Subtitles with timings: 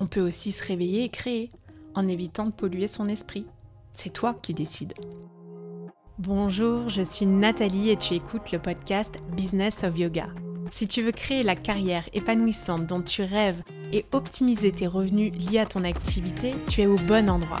[0.00, 1.50] On peut aussi se réveiller et créer,
[1.94, 3.46] en évitant de polluer son esprit.
[3.92, 4.94] C'est toi qui décides.
[6.18, 10.28] Bonjour, je suis Nathalie et tu écoutes le podcast Business of Yoga.
[10.70, 13.62] Si tu veux créer la carrière épanouissante dont tu rêves
[13.92, 17.60] et optimiser tes revenus liés à ton activité, tu es au bon endroit.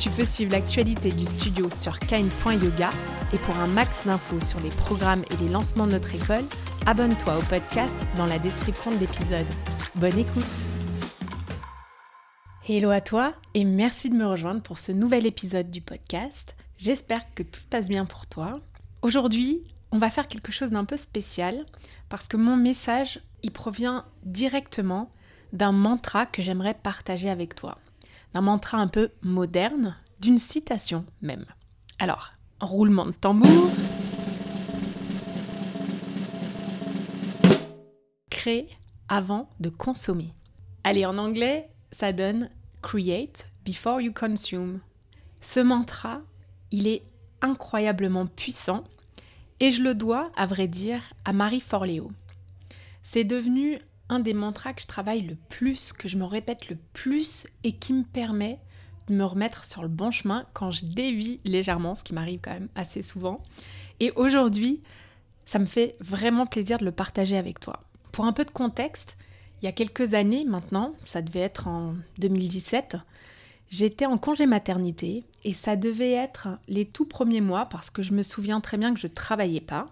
[0.00, 2.88] Tu peux suivre l'actualité du studio sur kine.yoga
[3.34, 6.46] et pour un max d'infos sur les programmes et les lancements de notre école,
[6.86, 9.44] abonne-toi au podcast dans la description de l'épisode.
[9.96, 10.42] Bonne écoute
[12.66, 16.56] Hello à toi et merci de me rejoindre pour ce nouvel épisode du podcast.
[16.78, 18.58] J'espère que tout se passe bien pour toi.
[19.02, 21.66] Aujourd'hui, on va faire quelque chose d'un peu spécial
[22.08, 25.12] parce que mon message, il provient directement
[25.52, 27.76] d'un mantra que j'aimerais partager avec toi
[28.34, 31.44] d'un mantra un peu moderne, d'une citation même.
[31.98, 33.70] Alors, roulement de tambour.
[38.30, 38.68] Créer
[39.08, 40.32] avant de consommer.
[40.84, 42.48] Allez, en anglais, ça donne
[42.82, 44.80] create before you consume.
[45.42, 46.20] Ce mantra,
[46.70, 47.02] il est
[47.42, 48.84] incroyablement puissant
[49.60, 52.10] et je le dois, à vrai dire, à Marie Forleo.
[53.02, 53.78] C'est devenu
[54.18, 57.92] des mantras que je travaille le plus, que je me répète le plus et qui
[57.92, 58.58] me permet
[59.08, 62.52] de me remettre sur le bon chemin quand je dévie légèrement, ce qui m'arrive quand
[62.52, 63.42] même assez souvent.
[64.00, 64.82] Et aujourd'hui,
[65.46, 67.84] ça me fait vraiment plaisir de le partager avec toi.
[68.12, 69.16] Pour un peu de contexte,
[69.60, 72.96] il y a quelques années maintenant, ça devait être en 2017,
[73.68, 78.12] j'étais en congé maternité et ça devait être les tout premiers mois parce que je
[78.12, 79.88] me souviens très bien que je ne travaillais pas.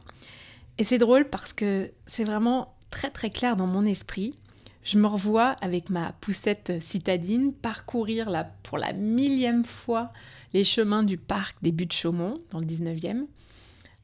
[0.79, 4.39] Et c'est drôle parce que c'est vraiment très très clair dans mon esprit.
[4.83, 8.31] Je me revois avec ma poussette citadine parcourir
[8.63, 10.13] pour la millième fois
[10.55, 13.27] les chemins du parc des Buttes Chaumont dans le 19e,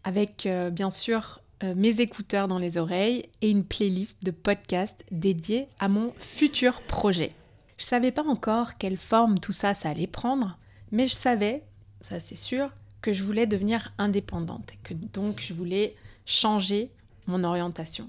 [0.03, 5.05] avec euh, bien sûr euh, mes écouteurs dans les oreilles et une playlist de podcasts
[5.11, 7.31] dédiés à mon futur projet.
[7.79, 10.59] Je savais pas encore quelle forme tout ça ça allait prendre,
[10.93, 11.63] mais je savais,
[12.03, 12.71] ça c'est sûr,
[13.01, 15.95] que je voulais devenir indépendante et que donc je voulais
[16.27, 16.91] changer
[17.27, 18.09] mon orientation.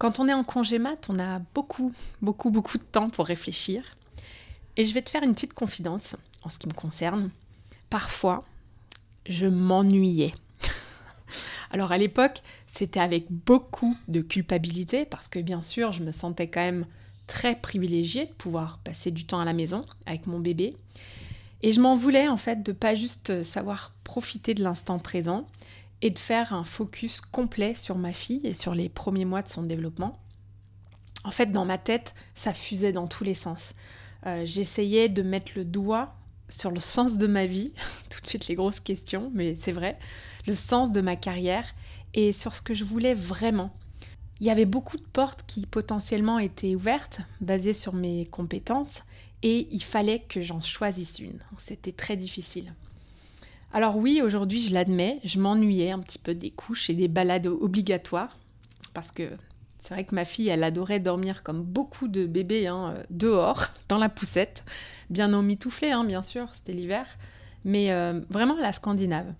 [0.00, 3.84] Quand on est en congé mat, on a beaucoup, beaucoup, beaucoup de temps pour réfléchir.
[4.78, 7.28] Et je vais te faire une petite confidence en ce qui me concerne.
[7.90, 8.40] Parfois,
[9.26, 10.32] je m'ennuyais.
[11.70, 16.48] Alors à l'époque, c'était avec beaucoup de culpabilité parce que bien sûr, je me sentais
[16.48, 16.86] quand même
[17.26, 20.72] très privilégiée de pouvoir passer du temps à la maison avec mon bébé.
[21.60, 25.46] Et je m'en voulais en fait de pas juste savoir profiter de l'instant présent
[26.02, 29.48] et de faire un focus complet sur ma fille et sur les premiers mois de
[29.48, 30.18] son développement.
[31.24, 33.74] En fait, dans ma tête, ça fusait dans tous les sens.
[34.26, 36.14] Euh, j'essayais de mettre le doigt
[36.48, 37.72] sur le sens de ma vie,
[38.10, 39.98] tout de suite les grosses questions, mais c'est vrai,
[40.46, 41.74] le sens de ma carrière
[42.14, 43.72] et sur ce que je voulais vraiment.
[44.40, 49.02] Il y avait beaucoup de portes qui potentiellement étaient ouvertes, basées sur mes compétences,
[49.42, 51.38] et il fallait que j'en choisisse une.
[51.58, 52.74] C'était très difficile.
[53.72, 57.46] Alors oui, aujourd'hui, je l'admets, je m'ennuyais un petit peu des couches et des balades
[57.46, 58.36] obligatoires,
[58.94, 59.30] parce que
[59.80, 63.98] c'est vrai que ma fille, elle adorait dormir comme beaucoup de bébés hein, dehors, dans
[63.98, 64.64] la poussette,
[65.08, 67.06] bien emmitouflée, hein, bien sûr, c'était l'hiver,
[67.64, 69.32] mais euh, vraiment la scandinave.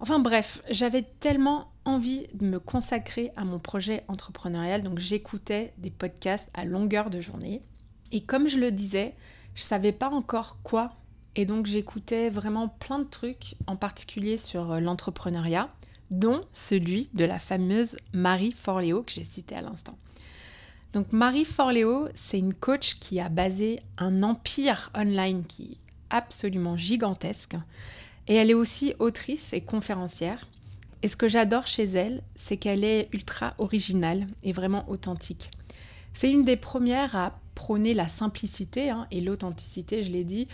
[0.00, 5.90] Enfin bref, j'avais tellement envie de me consacrer à mon projet entrepreneurial, donc j'écoutais des
[5.90, 7.62] podcasts à longueur de journée.
[8.10, 9.14] Et comme je le disais,
[9.54, 10.92] je savais pas encore quoi
[11.36, 15.68] et donc j'écoutais vraiment plein de trucs, en particulier sur euh, l'entrepreneuriat,
[16.10, 19.98] dont celui de la fameuse Marie Forleo que j'ai citée à l'instant.
[20.94, 26.78] Donc Marie Forleo, c'est une coach qui a basé un empire online qui est absolument
[26.78, 27.56] gigantesque.
[28.28, 30.48] Et elle est aussi autrice et conférencière.
[31.02, 35.50] Et ce que j'adore chez elle, c'est qu'elle est ultra originale et vraiment authentique.
[36.14, 40.48] C'est une des premières à prôner la simplicité hein, et l'authenticité, je l'ai dit,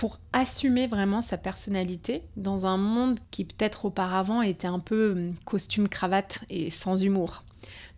[0.00, 5.34] pour assumer vraiment sa personnalité dans un monde qui peut-être auparavant était un peu hum,
[5.44, 7.44] costume cravate et sans humour.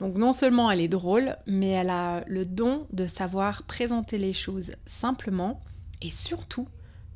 [0.00, 4.32] Donc non seulement elle est drôle, mais elle a le don de savoir présenter les
[4.32, 5.60] choses simplement
[6.00, 6.66] et surtout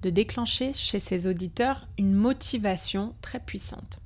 [0.03, 3.99] de déclencher chez ses auditeurs une motivation très puissante.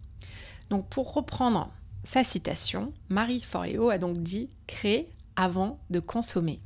[0.70, 1.70] Donc pour reprendre
[2.04, 6.58] sa citation, Marie Forleo a donc dit créer avant de consommer.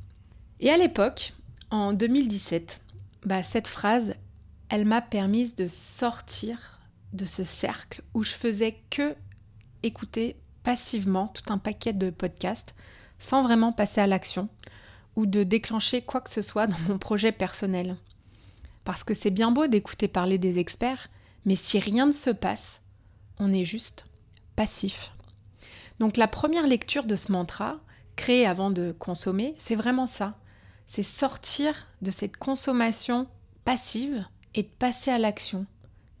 [0.61, 1.33] Et à l'époque,
[1.69, 2.79] en 2017,
[3.25, 4.15] bah, cette phrase,
[4.69, 6.79] elle m'a permis de sortir
[7.13, 9.15] de ce cercle où je faisais que
[9.83, 12.75] écouter passivement tout un paquet de podcasts
[13.19, 14.49] sans vraiment passer à l'action
[15.15, 17.97] ou de déclencher quoi que ce soit dans mon projet personnel.
[18.83, 21.07] Parce que c'est bien beau d'écouter parler des experts,
[21.45, 22.81] mais si rien ne se passe,
[23.39, 24.05] on est juste
[24.55, 25.11] passif.
[25.99, 27.79] Donc la première lecture de ce mantra,
[28.15, 30.37] créé avant de consommer, c'est vraiment ça.
[30.87, 33.27] C'est sortir de cette consommation
[33.63, 35.65] passive et de passer à l'action,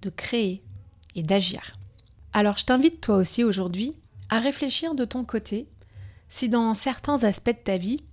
[0.01, 0.63] de créer
[1.15, 1.73] et d'agir.
[2.33, 3.95] Alors je t'invite toi aussi aujourd'hui
[4.29, 5.67] à réfléchir de ton côté
[6.29, 8.03] si dans certains aspects de ta vie,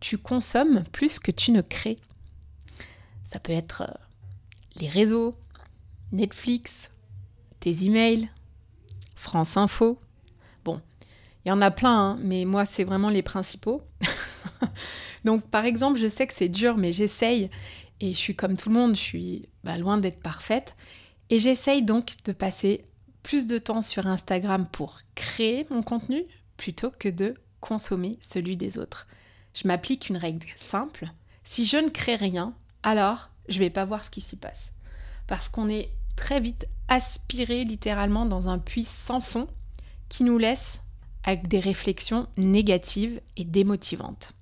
[0.00, 1.98] tu consommes plus que tu ne crées.
[3.32, 3.94] Ça peut être euh,
[4.76, 5.36] les réseaux,
[6.12, 6.90] Netflix,
[7.60, 8.28] tes emails,
[9.14, 9.98] France Info.
[10.64, 10.80] Bon,
[11.44, 13.82] il y en a plein, hein, mais moi, c'est vraiment les principaux.
[15.24, 17.50] Donc, par exemple, je sais que c'est dur, mais j'essaye.
[18.00, 20.74] Et je suis comme tout le monde, je suis bah, loin d'être parfaite.
[21.28, 22.84] Et j'essaye donc de passer
[23.22, 26.24] plus de temps sur Instagram pour créer mon contenu
[26.56, 29.06] plutôt que de consommer celui des autres.
[29.54, 31.10] Je m'applique une règle simple.
[31.44, 34.72] Si je ne crée rien, alors je ne vais pas voir ce qui s'y passe.
[35.26, 39.46] Parce qu'on est très vite aspiré littéralement dans un puits sans fond
[40.08, 40.80] qui nous laisse
[41.24, 44.32] avec des réflexions négatives et démotivantes.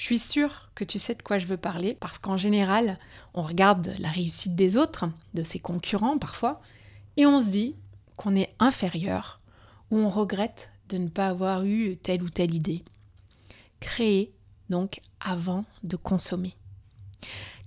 [0.00, 2.98] Je suis sûre que tu sais de quoi je veux parler parce qu'en général,
[3.34, 5.04] on regarde la réussite des autres,
[5.34, 6.62] de ses concurrents parfois,
[7.18, 7.76] et on se dit
[8.16, 9.42] qu'on est inférieur
[9.90, 12.82] ou on regrette de ne pas avoir eu telle ou telle idée.
[13.78, 14.32] Créer
[14.70, 16.56] donc avant de consommer.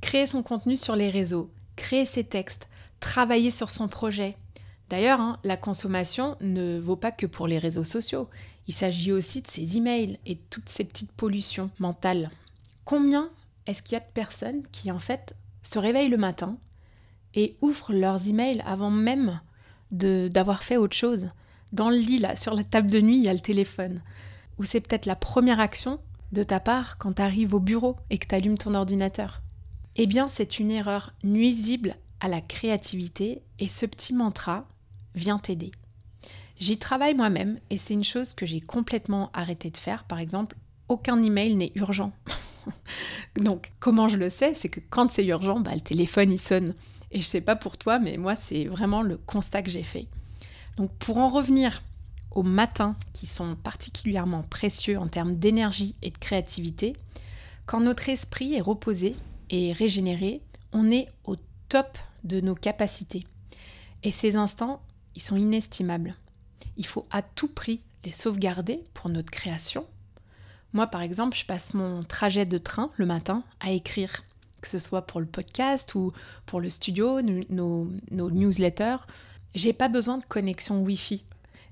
[0.01, 2.68] Créer son contenu sur les réseaux, créer ses textes,
[3.00, 4.38] travailler sur son projet.
[4.94, 8.30] D'ailleurs, hein, la consommation ne vaut pas que pour les réseaux sociaux.
[8.68, 12.30] Il s'agit aussi de ses emails et toutes ces petites pollutions mentales.
[12.86, 13.31] Combien
[13.66, 16.57] est-ce qu'il y a de personnes qui en fait se réveillent le matin
[17.34, 19.42] et ouvrent leurs emails avant même
[19.90, 21.30] d'avoir fait autre chose?
[21.72, 24.04] Dans le lit, là, sur la table de nuit, il y a le téléphone.
[24.60, 26.00] Ou c'est peut-être la première action
[26.34, 29.42] de ta part quand tu arrives au bureau et que tu allumes ton ordinateur?
[29.95, 34.68] Eh bien, c'est une erreur nuisible à la créativité et ce petit mantra
[35.15, 35.71] vient t'aider.
[36.60, 40.04] J'y travaille moi-même et c'est une chose que j'ai complètement arrêté de faire.
[40.06, 40.56] Par exemple,
[40.88, 42.13] aucun email n'est urgent.
[43.36, 44.54] Donc, comment je le sais?
[44.56, 46.75] C'est que quand c'est urgent, bah, le téléphone il sonne.
[47.12, 50.07] Et je sais pas pour toi, mais moi, c'est vraiment le constat que j'ai fait.
[50.77, 51.83] Donc, pour en revenir
[52.31, 56.94] aux matins qui sont particulièrement précieux en termes d'énergie et de créativité,
[57.66, 59.16] quand notre esprit est reposé
[59.50, 61.36] et régénéré, on est au
[61.69, 63.25] top de nos capacités.
[64.04, 64.81] Et ces instants,
[65.15, 66.15] ils sont inestimables.
[66.77, 69.86] Il faut à tout prix les sauvegarder pour notre création.
[70.74, 74.24] Moi, par exemple, je passe mon trajet de train le matin à écrire,
[74.62, 76.12] que ce soit pour le podcast ou
[76.45, 78.98] pour le studio, nos, nos newsletters.
[79.54, 81.24] J'ai pas besoin de connexion Wi-Fi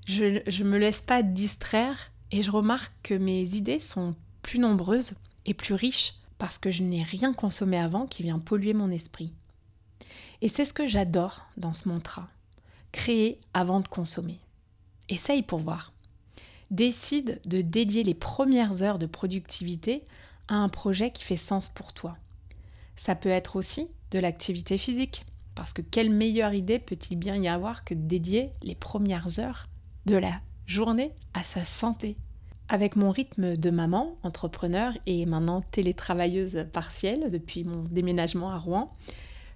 [0.06, 5.12] je ne me laisse pas distraire et je remarque que mes idées sont plus nombreuses
[5.46, 9.32] et plus riches parce que je n'ai rien consommé avant qui vient polluer mon esprit.
[10.40, 12.28] Et c'est ce que j'adore dans ce mantra.
[12.92, 14.38] Créer avant de consommer.
[15.08, 15.92] Essaye pour voir.
[16.70, 20.04] Décide de dédier les premières heures de productivité
[20.48, 22.16] à un projet qui fait sens pour toi.
[22.96, 25.24] Ça peut être aussi de l'activité physique,
[25.54, 29.68] parce que quelle meilleure idée peut-il bien y avoir que de dédier les premières heures
[30.06, 32.16] de la journée à sa santé?
[32.68, 38.92] Avec mon rythme de maman, entrepreneur et maintenant télétravailleuse partielle depuis mon déménagement à Rouen,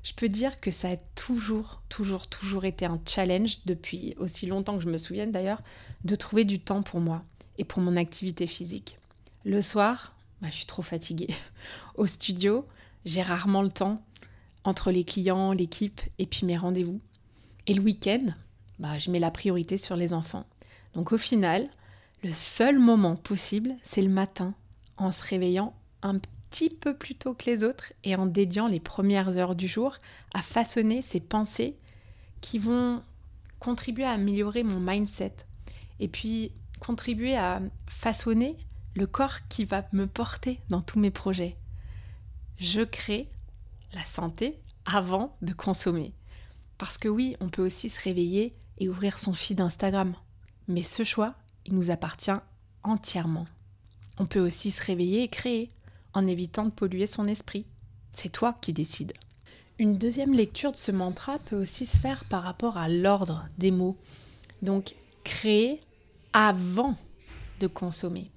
[0.06, 4.76] je peux dire que ça a toujours, toujours, toujours été un challenge depuis aussi longtemps
[4.76, 5.60] que je me souvienne d'ailleurs,
[6.04, 7.24] de trouver du temps pour moi
[7.58, 8.98] et pour mon activité physique.
[9.44, 11.34] Le soir, bah, je suis trop fatiguée.
[11.96, 12.64] Au studio,
[13.04, 14.00] j'ai rarement le temps
[14.62, 17.00] entre les clients, l'équipe et puis mes rendez-vous.
[17.66, 18.26] Et le week-end,
[18.78, 20.46] bah, je mets la priorité sur les enfants.
[20.94, 21.68] Donc au final,
[22.22, 24.54] le seul moment possible, c'est le matin,
[24.98, 28.80] en se réveillant un petit peu plus tôt que les autres et en dédiant les
[28.80, 29.96] premières heures du jour
[30.34, 31.76] à façonner ces pensées
[32.40, 33.02] qui vont
[33.58, 35.34] contribuer à améliorer mon mindset
[36.00, 38.56] et puis contribuer à façonner
[38.94, 41.56] le corps qui va me porter dans tous mes projets.
[42.58, 43.28] Je crée
[43.92, 46.14] la santé avant de consommer.
[46.78, 50.14] Parce que oui, on peut aussi se réveiller et ouvrir son feed Instagram.
[50.68, 51.34] Mais ce choix,
[51.64, 52.30] il nous appartient
[52.82, 53.46] entièrement.
[54.18, 55.70] On peut aussi se réveiller et créer
[56.16, 57.66] en évitant de polluer son esprit.
[58.12, 59.12] C'est toi qui décides.
[59.78, 63.70] Une deuxième lecture de ce mantra peut aussi se faire par rapport à l'ordre des
[63.70, 63.98] mots.
[64.62, 64.94] Donc,
[65.24, 65.82] créer
[66.32, 66.96] avant
[67.60, 68.30] de consommer,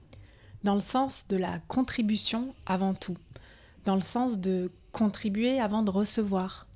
[0.65, 3.17] dans le sens de la contribution avant tout,
[3.85, 6.67] dans le sens de contribuer avant de recevoir,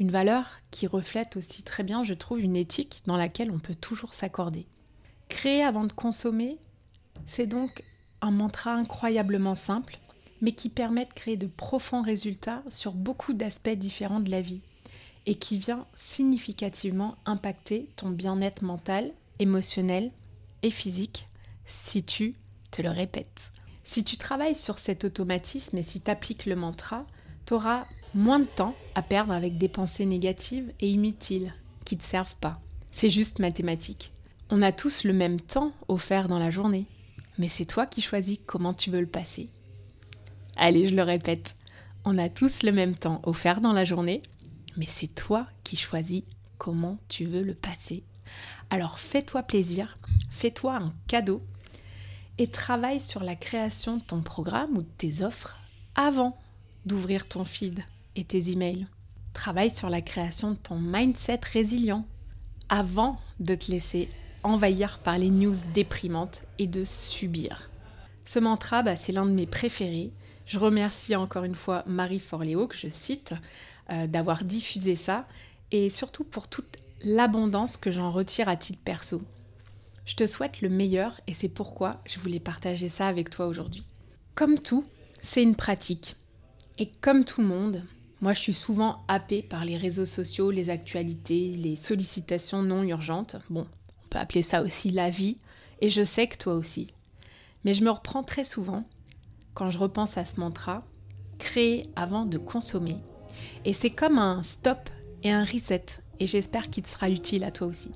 [0.00, 3.74] Une valeur qui reflète aussi très bien, je trouve, une éthique dans laquelle on peut
[3.74, 4.68] toujours s'accorder.
[5.28, 6.58] Créer avant de consommer,
[7.26, 7.82] c'est donc
[8.20, 9.98] un mantra incroyablement simple,
[10.40, 14.60] mais qui permet de créer de profonds résultats sur beaucoup d'aspects différents de la vie
[15.26, 20.10] et qui vient significativement impacter ton bien-être mental, émotionnel
[20.62, 21.28] et physique
[21.66, 22.34] si tu
[22.70, 23.52] te le répètes.
[23.84, 27.06] Si tu travailles sur cet automatisme et si tu appliques le mantra,
[27.46, 31.54] tu auras moins de temps à perdre avec des pensées négatives et inutiles
[31.84, 32.60] qui ne te servent pas.
[32.90, 34.12] C'est juste mathématique.
[34.50, 36.86] On a tous le même temps offert dans la journée,
[37.38, 39.50] mais c'est toi qui choisis comment tu veux le passer.
[40.58, 41.54] Allez, je le répète,
[42.04, 44.22] on a tous le même temps offert dans la journée,
[44.76, 46.24] mais c'est toi qui choisis
[46.58, 48.02] comment tu veux le passer.
[48.68, 49.96] Alors fais-toi plaisir,
[50.30, 51.40] fais-toi un cadeau
[52.38, 55.56] et travaille sur la création de ton programme ou de tes offres
[55.94, 56.36] avant
[56.86, 57.84] d'ouvrir ton feed
[58.16, 58.88] et tes emails.
[59.32, 62.04] Travaille sur la création de ton mindset résilient
[62.68, 64.08] avant de te laisser
[64.42, 67.70] envahir par les news déprimantes et de subir.
[68.24, 70.10] Ce mantra, bah, c'est l'un de mes préférés.
[70.48, 73.34] Je remercie encore une fois Marie Forléo, que je cite,
[73.90, 75.28] euh, d'avoir diffusé ça,
[75.72, 79.20] et surtout pour toute l'abondance que j'en retire à titre perso.
[80.06, 83.84] Je te souhaite le meilleur et c'est pourquoi je voulais partager ça avec toi aujourd'hui.
[84.34, 84.86] Comme tout,
[85.20, 86.16] c'est une pratique.
[86.78, 87.82] Et comme tout le monde,
[88.22, 93.36] moi je suis souvent happée par les réseaux sociaux, les actualités, les sollicitations non urgentes.
[93.50, 95.36] Bon, on peut appeler ça aussi la vie,
[95.82, 96.94] et je sais que toi aussi.
[97.66, 98.86] Mais je me reprends très souvent
[99.54, 100.82] quand je repense à ce mantra,
[101.38, 102.96] créer avant de consommer.
[103.64, 104.90] Et c'est comme un stop
[105.22, 105.84] et un reset,
[106.20, 107.90] et j'espère qu'il te sera utile à toi aussi.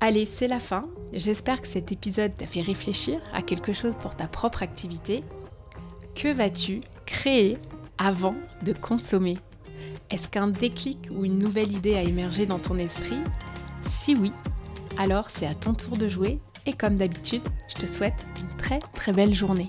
[0.00, 0.86] Allez, c'est la fin.
[1.12, 5.22] J'espère que cet épisode t'a fait réfléchir à quelque chose pour ta propre activité.
[6.14, 7.56] Que vas-tu créer
[7.98, 9.38] avant de consommer?
[10.10, 13.20] Est-ce qu'un déclic ou une nouvelle idée a émergé dans ton esprit?
[13.88, 14.32] Si oui,
[14.98, 18.80] alors c'est à ton tour de jouer et comme d'habitude, je te souhaite une très
[18.80, 19.68] très belle journée.